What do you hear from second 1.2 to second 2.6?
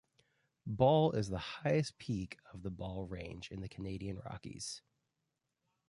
the highest peak